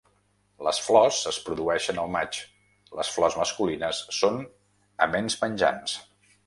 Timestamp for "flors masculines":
3.19-4.03